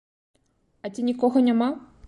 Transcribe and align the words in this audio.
А 0.85 0.91
ці 0.95 1.07
нікога 1.11 1.47
няма? 1.51 1.69